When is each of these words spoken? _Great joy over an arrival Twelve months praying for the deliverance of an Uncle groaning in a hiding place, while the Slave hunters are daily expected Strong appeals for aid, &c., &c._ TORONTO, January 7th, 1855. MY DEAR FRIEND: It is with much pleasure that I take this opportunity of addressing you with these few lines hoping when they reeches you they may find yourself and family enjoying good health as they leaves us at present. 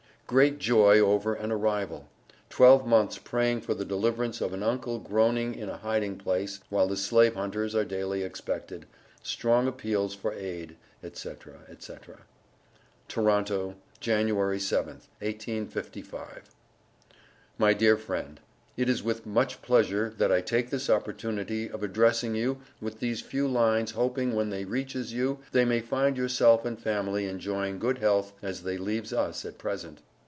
_Great 0.33 0.59
joy 0.59 0.97
over 0.99 1.33
an 1.33 1.51
arrival 1.51 2.07
Twelve 2.49 2.87
months 2.87 3.17
praying 3.17 3.59
for 3.59 3.73
the 3.73 3.83
deliverance 3.83 4.39
of 4.39 4.53
an 4.53 4.63
Uncle 4.63 4.97
groaning 4.97 5.53
in 5.53 5.67
a 5.67 5.75
hiding 5.75 6.17
place, 6.17 6.61
while 6.69 6.87
the 6.87 6.95
Slave 6.95 7.35
hunters 7.35 7.75
are 7.75 7.83
daily 7.83 8.23
expected 8.23 8.85
Strong 9.21 9.67
appeals 9.67 10.15
for 10.15 10.31
aid, 10.33 10.77
&c., 11.03 11.29
&c._ 11.33 12.17
TORONTO, 13.09 13.75
January 13.99 14.57
7th, 14.57 15.09
1855. 15.19 16.43
MY 17.57 17.73
DEAR 17.73 17.97
FRIEND: 17.97 18.39
It 18.77 18.87
is 18.87 19.03
with 19.03 19.25
much 19.25 19.61
pleasure 19.61 20.13
that 20.17 20.31
I 20.31 20.39
take 20.39 20.69
this 20.69 20.89
opportunity 20.89 21.69
of 21.69 21.83
addressing 21.83 22.35
you 22.35 22.59
with 22.79 23.01
these 23.01 23.19
few 23.19 23.49
lines 23.49 23.91
hoping 23.91 24.33
when 24.33 24.49
they 24.49 24.63
reeches 24.63 25.11
you 25.11 25.39
they 25.51 25.65
may 25.65 25.81
find 25.81 26.15
yourself 26.15 26.63
and 26.63 26.79
family 26.79 27.25
enjoying 27.25 27.79
good 27.79 27.97
health 27.97 28.31
as 28.41 28.63
they 28.63 28.77
leaves 28.77 29.11
us 29.11 29.43
at 29.43 29.57
present. 29.57 29.99